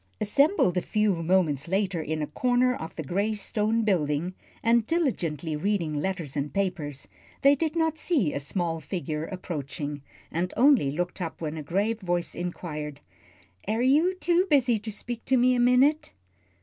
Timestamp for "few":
0.81-1.13